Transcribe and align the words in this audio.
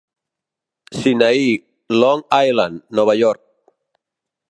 Sinaí, 1.01 1.45
Long 2.01 2.25
Island, 2.49 2.83
Nova 2.97 3.19
York. 3.23 3.43